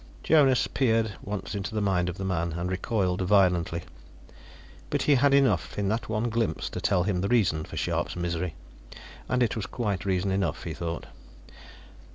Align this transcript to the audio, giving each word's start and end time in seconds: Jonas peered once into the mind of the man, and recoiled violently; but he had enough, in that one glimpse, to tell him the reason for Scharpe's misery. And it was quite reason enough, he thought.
Jonas 0.23 0.65
peered 0.65 1.13
once 1.21 1.53
into 1.53 1.75
the 1.75 1.79
mind 1.79 2.09
of 2.09 2.17
the 2.17 2.25
man, 2.25 2.53
and 2.53 2.71
recoiled 2.71 3.21
violently; 3.21 3.83
but 4.89 5.03
he 5.03 5.13
had 5.13 5.31
enough, 5.31 5.77
in 5.77 5.89
that 5.89 6.09
one 6.09 6.27
glimpse, 6.31 6.71
to 6.71 6.81
tell 6.81 7.03
him 7.03 7.21
the 7.21 7.27
reason 7.27 7.63
for 7.65 7.77
Scharpe's 7.77 8.15
misery. 8.15 8.55
And 9.29 9.43
it 9.43 9.55
was 9.55 9.67
quite 9.67 10.03
reason 10.03 10.31
enough, 10.31 10.63
he 10.63 10.73
thought. 10.73 11.05